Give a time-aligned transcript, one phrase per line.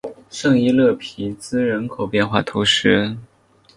[0.31, 3.15] 圣伊勒皮兹人口变化图示